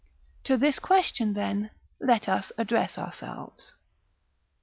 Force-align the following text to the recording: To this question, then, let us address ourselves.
To 0.45 0.57
this 0.57 0.79
question, 0.79 1.33
then, 1.33 1.69
let 1.99 2.27
us 2.27 2.51
address 2.57 2.97
ourselves. 2.97 3.73